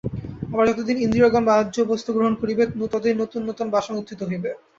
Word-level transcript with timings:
আবার 0.51 0.65
যতদিন 0.69 0.97
ইন্দ্রিয়গণ 0.99 1.43
বাহ্যবস্তু 1.47 2.09
গ্রহণ 2.13 2.33
করিবে, 2.41 2.63
ততদিন 2.81 3.13
নূতন 3.19 3.41
নূতন 3.47 3.67
বাসনা 3.71 3.99
উত্থিত 4.01 4.19
হইবে। 4.23 4.49